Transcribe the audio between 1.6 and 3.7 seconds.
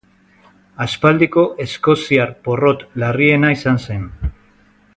eskoziar porrot larriena